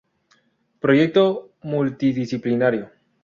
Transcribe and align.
Proyecto 0.85 1.25
multidisciplinario. 1.73 2.89